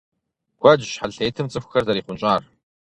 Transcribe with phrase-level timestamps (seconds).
[0.61, 2.41] Куэдщ щхьэлтетым цӀыхухэр зэрихъунщӀар.